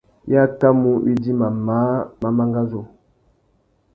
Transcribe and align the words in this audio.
I 0.31 0.33
akamú 0.43 0.91
widjima 1.03 1.47
māh 1.65 2.01
má 2.21 2.29
mangazú. 2.37 2.81